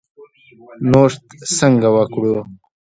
[0.91, 1.23] نوښت
[1.57, 2.35] څنګه وکړو؟